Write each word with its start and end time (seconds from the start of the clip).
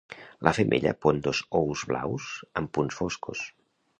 La 0.45 0.53
femella 0.59 0.93
pon 1.05 1.19
dos 1.27 1.41
ous 1.59 1.85
blaus 1.91 2.31
amb 2.61 2.75
punts 2.79 3.01
foscos. 3.03 3.47